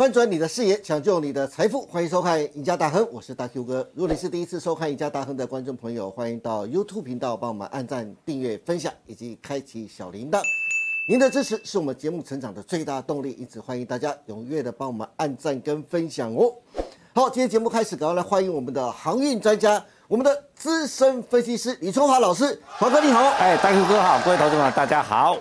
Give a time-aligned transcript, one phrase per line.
[0.00, 3.86] 翻转你的视野，抢救你的财富，欢迎收看《赢家大亨》，我是大 Q 哥。
[3.92, 10.40] 如果你是第一次收看《赢家大亨》的观众朋友，欢迎到 YouTube 频道帮我们按赞、订阅、分享以及开启小铃铛。
[11.06, 16.50] 您的支持是我们节目成长的最大动力，因此欢迎大家踊跃的帮我们按赞跟分享哦。
[17.12, 22.58] 好，今天节目开始，赶快来欢迎我们的航运专家，我们的资深分析师李春华老师。
[22.66, 25.36] 华哥你好，哎，大 Q 哥好，各位投资者大家好。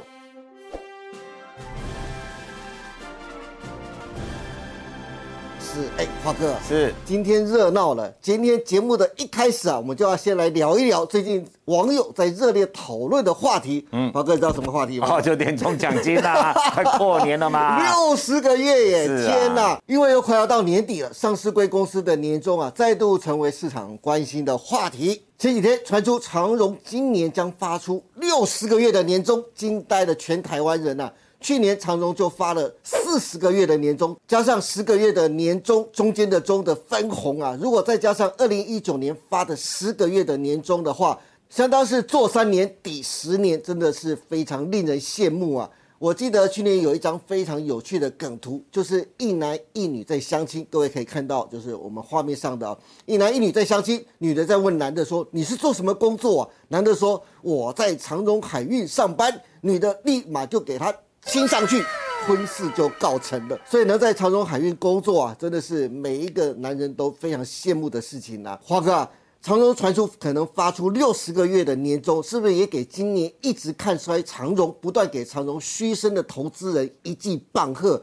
[5.80, 8.14] 是，哎，华哥是，今天热闹了。
[8.22, 13.88] 今天节目的一开始啊，我们就要先来聊一聊 最近网友在热烈讨论的话题。
[13.94, 15.08] 嗯，华哥知道什么话题吗？
[15.10, 19.08] 哦，就年终奖金啦， 快过年了嘛，六十个月耶！
[19.08, 25.24] 啊天哪，因为又快要到年底了，上市贵公司的年终啊，再度成为市场关心的话题。
[25.38, 31.10] 前几天传出长荣今年将发出六十个月的年终，惊呆了全台湾人呐、
[31.42, 41.18] 去年长荣就发了四十个月的年终，加上十个月的年终，中间的中的分红啊，如果再加上二零一九年发的十个月的年终的话，
[41.50, 45.70] 相当是做三年抵十年，真的是非常令人羡慕啊！
[45.98, 60.96] 我记得去年有一张非常有趣的梗图，就是一男一女在相亲，各位可以看到，就是我们画面上的、啊、一男一女在相亲，女的在问男的说：“你是做什么工作、啊？”男的说：“我在长荣海运上班。”女的立马就给他
[61.32, 61.86] 亲上去，
[62.26, 63.60] 婚事就告成了。
[63.64, 68.60] 所以呢，在长荣海运工作啊，真的是每一个男人都非常羡慕的事情啊。
[68.64, 78.02] 华哥啊，长荣传出可能发出六十个月的年终，是不是也给今年一直看衰长荣、不断给长荣嘘声的投资人一记棒喝？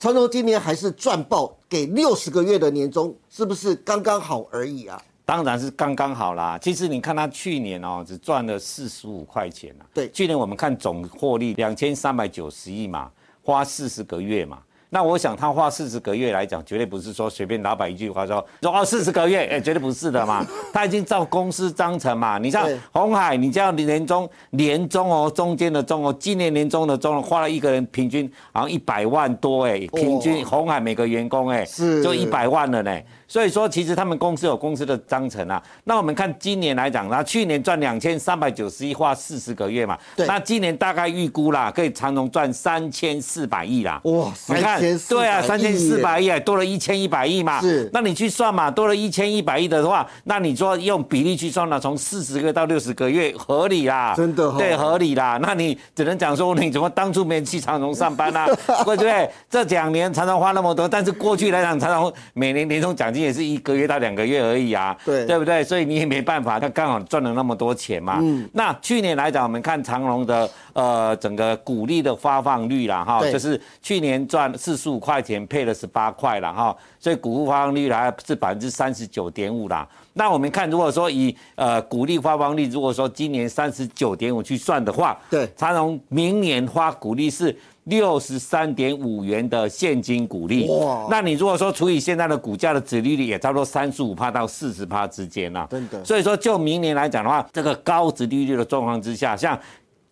[0.00, 5.00] 长荣今年还是赚爆，给六十个月的年终，是不是刚刚好而已啊？
[5.24, 6.58] 当然是刚刚好啦。
[6.58, 9.86] 其实你看他去年哦，只赚了四十五块钱啊。
[9.94, 13.10] 对去年我们看总获利两千三百九十亿嘛，
[13.42, 14.58] 花四十个月嘛。
[14.94, 20.46] 那我想他花四十个月来讲，绝对不是说随便老板一句话说说哦四十个月，哎，绝对不是的嘛。
[20.72, 22.38] 他已经照公司章程嘛。
[22.38, 32.96] 你像对红海，你这样年终年终哦，中间的中哦，今年年终的中花了一个人平均好像一百万多哎，平均红海每个员工哎，是就一百万了呢。
[33.26, 35.60] 所以说，其实他们公司有公司的章程啊。
[35.82, 39.98] 那我们看今年来讲，那去年赚两千三百九十亿，花四十个月嘛。
[40.14, 44.00] 对那今年大概预估啦，可以长荣赚三千四百亿啦。
[44.04, 47.60] 哇，你看，对啊，三千四百亿亿，啊多了一千一百亿嘛。
[47.60, 54.14] 是那你去算嘛，多了一千一百亿的话，那你说用比例去算呢，从四十个到六十个月合理啦。
[54.16, 55.38] 真的哦对，合理啦。
[55.42, 58.46] 那你只能讲说，你怎么当初没去长荣上班啊？
[58.84, 59.28] 对不对？
[59.50, 64.96] 这两年常常花那么多，但是过去来讲，常常每年年终奖金也是一个月到两个月而已啊。
[65.04, 65.62] 对对不对？
[65.64, 68.18] 所以你也没办法，他刚好赚了那么多钱嘛。
[68.20, 68.48] 嗯。
[68.52, 79.88] 那去年来讲，我们看长荣的呃整个股利的发放率啦，哈，就是去年赚四十五块钱，配了十八块了哈，所以股利发放率还是百分之三十九点五啦。
[80.12, 90.68] 那我们看，如果说以呃股利发放率，如果说今年三十九点五去算的话，对长荣明年发股利是六十三点五元的现金股利。
[90.68, 95.66] 哇那你如果说除以现在的股价的值利率，也差不多三十五帕到四十帕之间啦。
[95.70, 99.58] 真的所以说，就明年来讲的话，这个高值利率的状况之下，像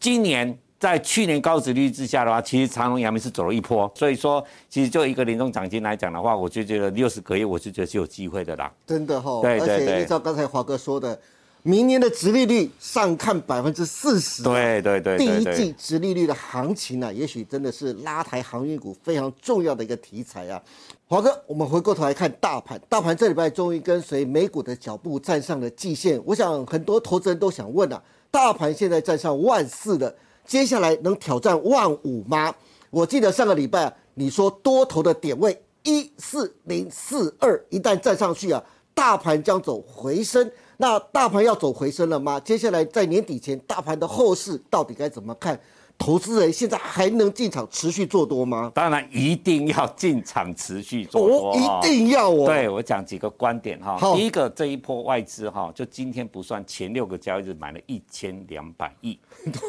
[0.00, 0.58] 今年。
[0.82, 8.68] 在去年高值率之下的话，其实长隆、阳明是走了一波，所以说其实就一个年终奖金来讲的话，我就觉得六十个月，我就觉得是有机会的啦。
[8.84, 11.16] 真的哈、对对对而且依照刚才华哥说的，
[11.62, 20.60] 明年的殖利率上看百分之四十，对对对第一季殖利率的行情呢、也许真的是拉抬航运股非常重要的一个题材啊。
[21.06, 26.20] 华哥，我们回过头来看大盘，大盘这礼拜终于跟随美股的脚步站上了季线。
[26.24, 30.12] 我想很多投资人都想问啊，大盘现在站上万四了，
[30.46, 32.54] 接下来能挑战万五吗？
[32.90, 40.50] 我记得上个礼拜啊，你说多头的点位一四零四二，一旦站上去啊，大盘将走回升。
[40.76, 42.38] 那大盘要走回升了吗？
[42.40, 45.58] 接下来在年底前，大盘的后市到底该怎么看？
[45.98, 48.72] 投资人现在还能进场持续做多吗？
[48.74, 52.46] 当然一定要进场持续做多、哦，一定要哦。
[52.46, 54.16] 对我讲几个观点哈好。
[54.16, 59.16] 第一个，这一波外资哈，就今天不算前六个交易日买了一千两百亿，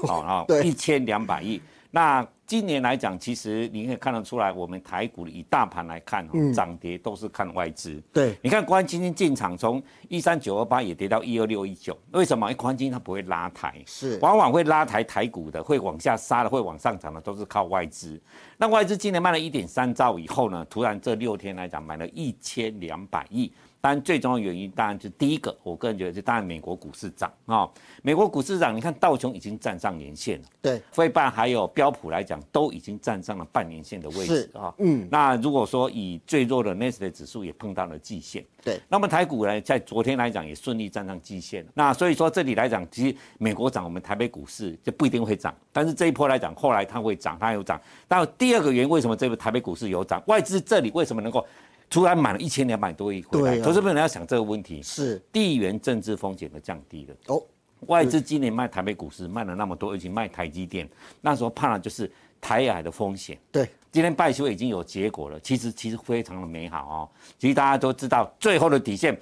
[0.08, 1.62] 好 啊，对一千两百亿。
[1.96, 8.02] 那今年来讲，其实你可以看得出来，我们台股以大盘来看，嗯涨跌都是看外资。
[8.12, 12.48] 对你看国安基金进场从一三九二八也跌到一二六一九，为什么？
[12.48, 18.20] 因为国安基金它不会拉抬，是往往会拉抬台股的，会往下杀的，会往上涨的，都是靠外资。
[18.58, 23.54] 那外资今年卖了一点三兆以后呢，突然这六天来讲买了一千两百亿。
[23.84, 27.70] 当然最重要的原因当然就第一个，我个人觉得就当然美国股市涨啊，
[28.02, 41.72] 美国股市涨，你看道琼已经站上年线了，对，费半还有标普来讲都已经站上了半年线的位置是啊，嗯那如果说以最弱的 n e s t 指数也碰到了季线，对，那么台股呢，在昨天来讲也顺利站上季线了。
[41.74, 47.78] 那所以说这里来讲，其实美国涨，我们台北股市就不一定会涨，但是这一波来讲，后来它会涨，它有涨。
[48.08, 50.24] 那第二个原因，为什么这个台北股市有涨？
[50.28, 51.46] 外资这里为什么能够
[51.94, 53.60] 突然买了一千两百多亿回来？
[53.60, 57.16] 啊投资朋友要想这个问题，是地缘政治风险的降低了。
[57.28, 57.40] 哦，
[57.82, 60.90] 外资今年卖台北股市卖了那么多，而且卖台积电，
[61.22, 62.12] 那时候怕的就是
[62.42, 63.38] 台海的风险。
[63.52, 67.10] 对，今天拜修已经有结果了，其实其实非常的美好哦。
[67.38, 69.16] 其实大家都知道，最后的底线，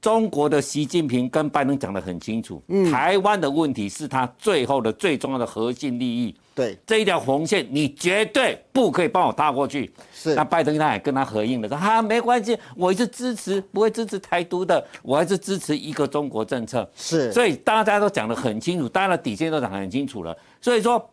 [0.00, 9.92] 中国的习近平跟拜登讲得很清楚，台湾的问题是他最后的最重要的核心利益，对，这一条红线你绝对不可以帮我踏过去。
[10.14, 16.88] 是那拜登他也跟他合应了，说哈没关系，我一直支持，不会支持台独的，我还是支持一个中国政策。
[16.94, 20.36] 是，所以大家都讲得很清楚，大家的底线都讲得很清楚了。
[20.60, 21.10] 所以说，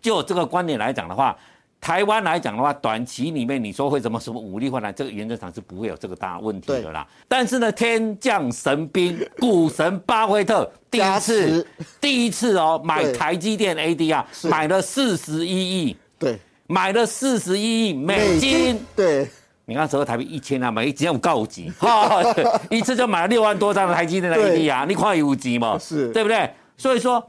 [0.00, 1.36] 就这个观点来讲的话，
[1.84, 7.06] 台湾来讲的话，短期里面你说会怎么什么武力换来，这个原则上是不会有这个大问题的啦。
[7.28, 11.66] 但是呢，天降神兵，股神巴菲特第一次，
[12.00, 16.38] 第一次哦，买台积电 ADR，是买了四十一亿，对，
[16.68, 18.80] 买了四十一亿美金。
[18.96, 19.28] 对，
[19.66, 22.22] 你看，折合台币一千啊，买一只有够级， 哈，
[22.70, 26.08] 一次就买了六万多张的台积电的 ADR，，你快有级嘛，是。
[26.12, 26.48] 对不对？
[26.78, 27.22] 所以说，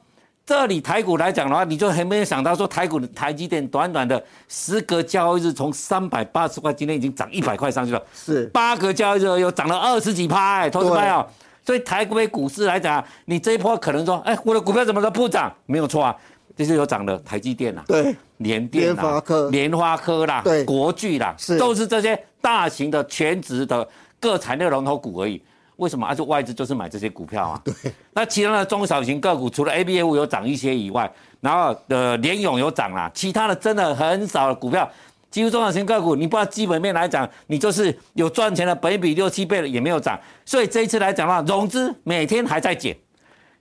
[0.45, 11.25] 这里台股来讲的话，你就很没有想到说，台股的台积电短短的十个交易日，从三百八十块，今天已经涨一百块上去了，是，八个交易日又涨了二十几趴，哎，投资朋友。
[11.65, 15.51] 所以台股股市来讲，你这一波可能说，哎，我的股票怎么都不涨？
[15.65, 16.15] 没有错啊，
[16.56, 19.50] 这是有涨的台积电啊，对，联电联发科。
[19.50, 20.63] 联发科啦，对。
[20.63, 21.57] 国巨啦，是。
[21.57, 23.88] 都是这些大型的全职的
[24.19, 25.41] 各产业龙头股而已。
[25.77, 26.06] 为什么？
[26.07, 27.62] 而且外资就是买这些股票啊。
[27.66, 27.74] 对。
[28.13, 31.12] 那其他的中小型个股，除了 A B F 有涨一些以外，
[31.42, 34.89] 然后呃联勇有涨啦，其他的真的很少的股票。
[35.31, 40.18] 几乎中小型个股，你不知道基本面来讲，你就是有赚钱的，本比六七倍了也没有涨。
[40.45, 42.95] 所以这一次来讲的话，融资每天还在减，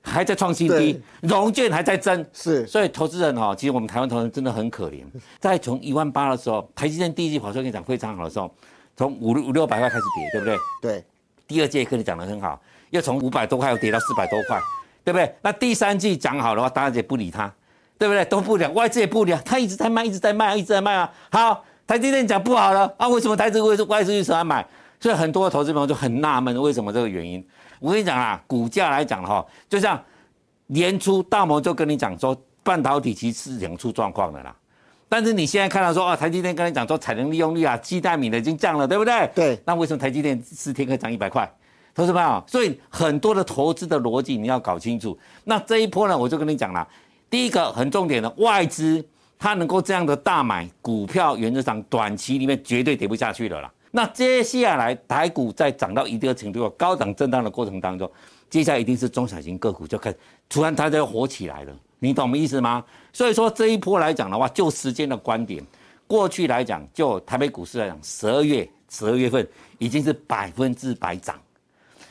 [0.00, 2.24] 还在创新低，融券还在增。
[2.32, 5.02] 是，所以投资人哈，其实我们台湾投资人真的很可怜。
[5.40, 8.48] 在从一万八的时候，台积电第一季跑出来跟你讲非常好的时候，
[8.96, 10.56] 从五六五六百块开始跌，对不对？
[10.80, 11.04] 对，
[11.46, 12.60] 第二季跟你讲的很好，
[12.90, 14.58] 又从五百多块又跌到四百多块，
[15.04, 15.34] 对不对？
[15.42, 17.52] 那第三季讲好的话，大家也不理他，
[17.98, 18.24] 对不对？
[18.24, 21.12] 都不理，外资也不理，他一直在卖，一直在卖，一直在卖啊。
[21.30, 24.66] 好，台积电讲不好了啊，为什么台资会外资去喜欢买？
[25.00, 27.46] 所以很多投资朋友就很纳闷，为什么这个原因？
[27.80, 30.02] 我跟你讲啊，股价来讲哈，就像
[30.68, 34.56] 年初大摩就跟你讲说，半导体其实是两出状况的啦。
[35.08, 39.30] 但是你现在看到说，啊，台积电刚才讲说产能利用率啊，鸡蛋米的已经降了，对不对？
[39.34, 41.48] 对那为什么台积电四天可以涨一百块？
[41.94, 45.16] 投资朋友，所以很多的投资的逻辑你要搞清楚。
[45.44, 46.86] 那这一波呢，我就跟你讲了，
[47.30, 49.04] 第一个很重点的外资，
[49.38, 53.72] 它能够这样的大买股票，原则上短期里面绝对跌不下去了啦。
[53.92, 58.10] 那接下来台股在涨到一定的程度、高档震荡的过程当中，
[58.50, 60.18] 接下来一定是中小型个股就开始
[60.48, 61.72] 突然它就火起来了，
[62.04, 62.84] 你懂我意思吗？
[63.14, 65.64] 所以说这一波来讲的话，就时间的观点，
[66.06, 69.48] 过去来讲，就台北股市来讲，十二月十二月份
[69.78, 71.40] 已经是百分之百涨。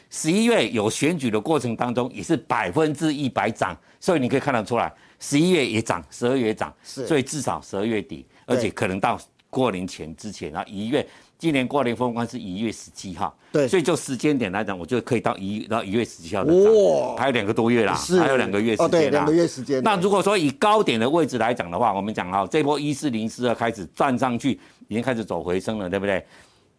[0.10, 9.20] 十一月有选举的过程当中，也是百分之一百涨，所以你可以看得出来，十一月也涨，十二月也涨，是所以至少十二月底，而且可能到
[9.50, 11.08] 过年前之前，然后一月，
[11.44, 19.84] 今年过年封关是一月十七号，对所以就时间点来讲，我就可以到一到一月十七号哇还有两个多月啦，是还有两个月时间哦，对，两个月时间。
[19.84, 24.58] 那如果说以高点的位置来讲的话，我们讲哈，这波一四零四二开始站上去，
[24.88, 26.26] 已经开始走回升了，对不对？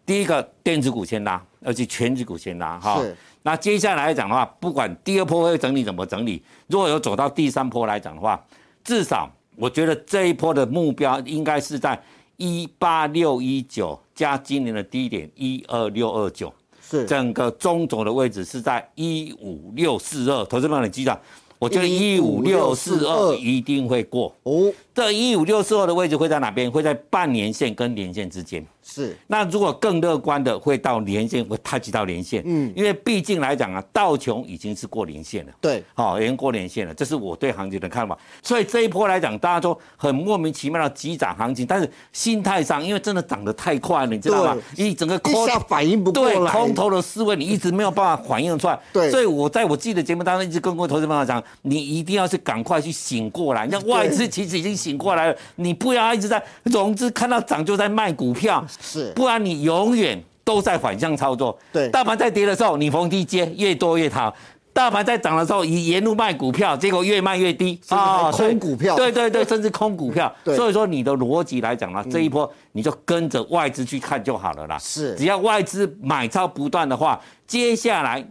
[0.06, 3.14] 第一个电子股先拉，而且全指股先拉哈是。
[3.42, 8.42] 那接下来来讲的话，不管第二波会整理怎么整理，如果有走到第三波来讲的话，
[8.82, 12.02] 至少我觉得这一波的目标应该是在
[12.38, 16.52] 一八六一九加今年的低点一二六二九。
[16.86, 21.18] 是整个中轴的位置是在一五六四二，投资朋友你记得，
[21.58, 24.34] 我觉得一五六四二一定会过。
[24.42, 26.70] 哦，这一五六四二的位置会在哪边？
[26.70, 28.64] 会在半年线跟年线之间。
[28.86, 32.42] 是那如果更乐观的，会到连线，会 touch 到连线。
[32.42, 35.52] 嗯嗯，因为毕竟来讲啊，道琼已经是过连线了。
[35.58, 38.16] 对，好、已经过连线了，这是我对行情的看法。
[38.42, 44.56] 所以这一波来讲，大家都很莫名其妙的急涨行情，但是心态上，因为真的涨得太快了，你知道吗？
[44.76, 48.78] 一整个一下反应不过对来，空头的思维，你一直没有办法反应出来。
[48.92, 53.66] 对所以我在我自己的节目当中一直跟各位投资朋友讲，你一定要是赶快去醒过来。
[53.66, 61.58] 那外资其实已经醒过来了，你不要一直在融资看到涨就在卖股票，是不然你永远都在反向操作。
[61.72, 64.30] 对，大盘在跌的时候，你逢低接，越多越好；
[64.74, 68.94] 大盘在涨的时候，你沿路卖股票，结果越卖越低啊，空股票。
[68.94, 70.30] 对对对，甚至空股票。
[70.44, 74.78] 所以说你的逻辑来讲呢，这一波你就跟着外资去看就好了啦。
[74.78, 78.22] 是，只要外资买超不断的话，接下来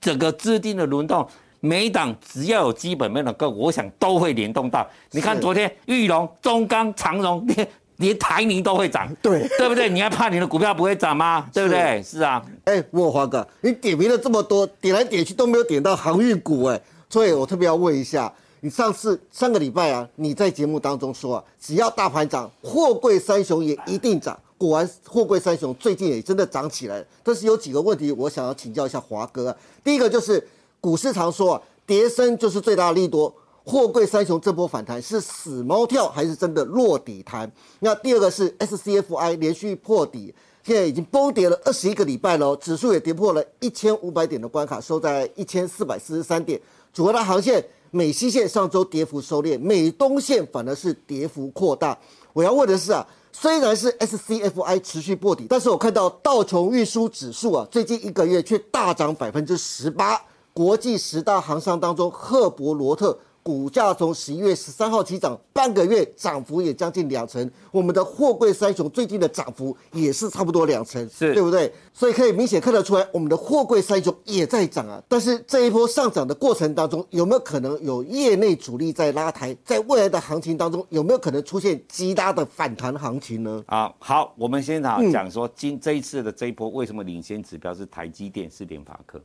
[0.00, 1.28] 整个资金的轮动。
[1.60, 4.86] 每档只要有基本面的个股，我想都会联动到。
[5.10, 9.90] 你看昨天玉龙、中钢、长荣， 连连台泥都会涨，对对不对？
[9.90, 11.48] 你还怕你的股票不会涨吗？
[11.52, 12.00] 对不对？
[12.00, 12.40] 是啊。
[12.64, 24.38] 哎，莫华哥，你点名了这么多，点来点去都没有点到航运股，哎，所以我特别要问一下，你上次上个礼拜啊，你在节目当中说啊，只要大盘涨，货柜三雄也一定涨。
[24.56, 27.04] 果然，货柜三雄最近也真的涨起来了。
[27.24, 29.48] 但是有几个问题，我想要请教一下华哥。
[29.48, 30.46] 啊第一个就是。
[30.88, 33.30] 股市常说啊，跌升就是最大的利多。
[33.62, 37.52] 货柜三雄这波反弹是死猫跳还是真的落底弹？
[37.80, 46.58] 那第二个是 SCFI 连续破底，现在已经崩跌了二十一个礼拜了，指数也跌破了一千五百点的关卡，收在一千四百四十三点。
[46.94, 51.98] 主要的航线美西线上周跌幅收敛，美东线反而是跌幅扩大。
[52.32, 60.18] 我要问的是啊，虽然是 SCFI 持续破底，但是我看到道琼运输指数啊，最近一个月却大涨百分之十八。
[60.58, 67.48] 国际十大航商当中，赫伯罗特股价从十一月十三号起涨，半个月涨幅也将近两成。
[67.70, 71.72] 我们的货柜三雄最近的涨幅也是差不多两成，是对不对？
[71.94, 75.00] 所以可以明显看得出来，我们的货柜三雄也在涨啊。
[75.06, 79.56] 但是这一波上涨的过程当中，有没有可能有业内主力在拉抬？
[79.64, 83.62] 在未来的行情当中，有没有可能出现极大的反弹行情呢？
[83.68, 89.20] 啊，好，我们先讲讲说，今这一次的这一波为什么领先指标是台积电、是联发科？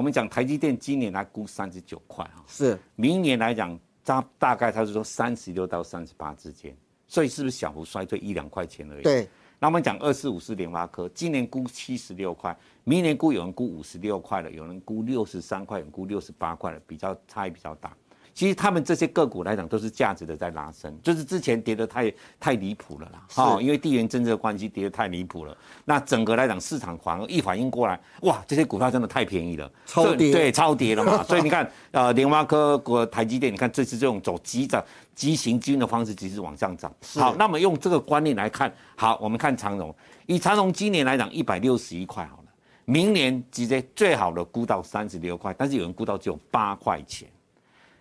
[0.00, 6.74] 我们讲台积电今年来估三十九块哈，是明年来讲，大大概它是说三十六到三十八之间，
[7.06, 9.02] 所以是不是小幅衰退一两块钱而已？
[9.02, 9.28] 对。
[9.58, 17.94] 那我们讲二四五四联发科，今年估七十六块，明年估有人估五十六块了，有人估六十三块，有人估六十八块了，比较差异比较大。
[18.40, 25.54] 其实他们这些个股来讲，都是价值的在拉升，就是之前跌得太太离谱了啦，哦，因为地缘政治的关系跌得太离谱了。
[25.84, 31.22] 那整个来讲，市场反而一反应过来，哇，这些股票真的太便宜了，超跌，对，超跌了嘛。
[31.28, 34.82] 所以你看，呃，联发科、国台积电，你看这次这种走急涨、
[35.14, 36.90] 急行军的方式，其实往上涨。
[37.16, 39.94] 好，那么用这个观念来看，好，我们看长荣，
[40.24, 42.44] 以长荣今年来讲，一百六十一块好了，
[42.86, 47.28] 明年直接最好的估到三十六块，但是有人估到只有八块钱。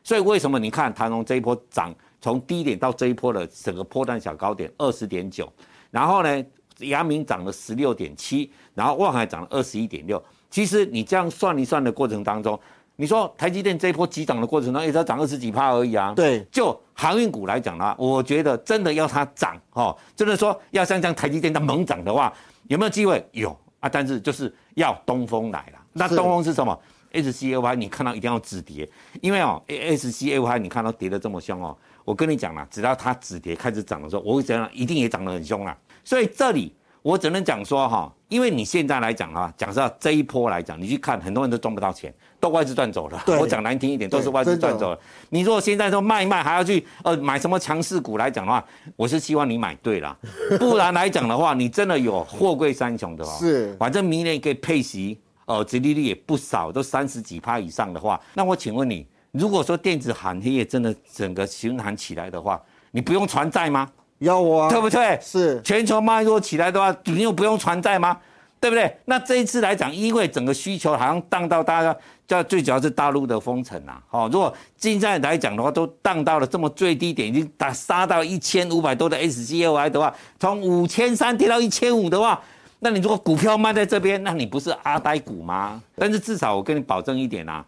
[0.04, 5.52] 所以为什么你看唐龙这一波涨，从低点到这一波的整个波段小高点二十点九，
[5.92, 6.46] 然后呢，
[6.80, 10.24] 阳明涨了十六点七，然后望海涨了二十一点六。
[10.50, 12.60] 其实你这样算一算的过程当中，
[12.96, 16.14] 你说台积电这一波急涨的过程当中，也才涨二十几趴而已啊。
[16.16, 22.34] 对，就航运股来讲呢，我觉得真的要它涨哦，真的说要像像台积电它猛涨的话，
[22.68, 23.24] 有没有机会？
[23.32, 25.80] 有啊，但是就是要东风来了。
[25.94, 26.78] 那东风是什么
[27.12, 28.90] ？S C A Y 你看到一定要止跌，
[29.22, 31.76] 因为哦 S C A Y 你看到跌得这么凶哦，
[32.06, 35.78] 我跟你讲了，只要它止跌开始涨的时候，我会讲一定也涨得很凶啊。
[36.04, 43.24] 所以这里我只能讲说哈，因为你现在来讲啊，讲到这一波来讲，你去看很多人都赚不到钱，都外资赚走了。
[43.40, 45.00] 我讲难听一点，都是外资赚走了。
[45.30, 48.64] 你如果现在说卖一卖，还要去呃买什么强势股来讲的话，
[48.96, 50.18] 我是希望你买对了，
[50.60, 53.38] 不然来讲的话，你真的有货柜三雄的哦。
[53.40, 55.20] 是，反正明年可以配息。
[55.50, 63.90] 哦，殖利率也不少，都三十几趴以上的话，那我请问你，如果说电子行业真的整个循环起来的话，你不用传债吗？
[64.20, 65.20] 要啊，对不对？
[65.20, 68.16] 是，全球脉络起来的话，你又不用传债吗？
[68.60, 68.96] 对不对？
[69.06, 74.00] 那这一次来讲，因为整个需求好像荡到大家，叫最主要是大陆的封城啊。
[74.12, 82.40] 哦，如果现在来讲的话，都荡到了这么最低点，已经打杀到一千五百多的 SCFI 的话，从五千三跌到一千五的话。
[82.82, 85.82] 那你如果股票卖在这边，那你不是阿呆股吗？
[85.96, 87.64] 但是至少我跟你保证一点啊，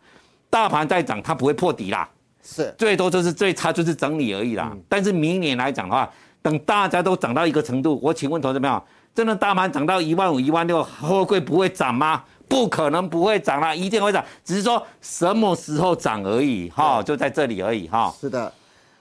[0.50, 2.10] 大盘在涨，它不会破底啦，
[2.42, 4.76] 是最多就是最差就是整理而已啦。
[4.88, 6.10] 但是明年来讲的话，
[6.42, 8.82] 等大家都涨到一个程度，我请问投资朋友，
[9.14, 12.24] 真的大盘涨到一万五、一万六，货柜不会涨吗？
[12.48, 18.14] 不可能不会涨啦，一定会涨，只是说什么时候涨而已哈，就在这里而已哈。
[18.20, 18.52] 是的，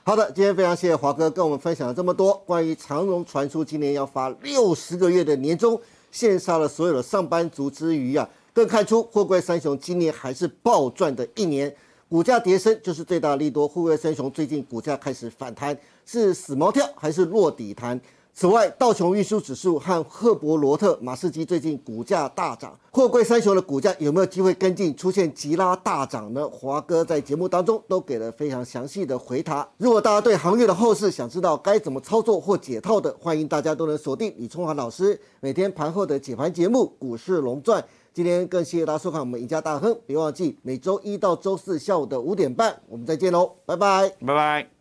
[0.03, 5.81] 好的，今天非常谢谢华哥跟我们分享了这么多关于长荣传出今年要发六十个月的年终。
[6.13, 11.75] 羡杀了所有的上班族之余啊，更看出货柜三雄今年还是暴赚的一年，
[12.09, 13.67] 股价跌升就是最大利多。
[13.69, 18.01] 货柜三雄最近股价开始反弹，是死猫跳还是落底弹？
[18.33, 26.49] 此外，道琼运输指数和赫伯罗特马士基最近股价大涨，货柜三雄的股价有没有机会跟进出现急拉大涨呢？
[26.49, 29.69] 华哥在节目当中都给了非常详细的回答。
[29.77, 37.83] 如果大家对行业的后市想知道该怎么操作或解套的，欢迎大家都能锁定李春华老师每天盘后的解盘节目《股市龙钻》。
[38.15, 44.80] 今天更谢谢大家收看我们赢家大亨，别忘记每周一到周四下午的五点半，我们再见喽，拜拜，拜拜。